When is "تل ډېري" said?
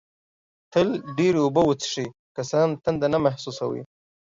0.71-1.39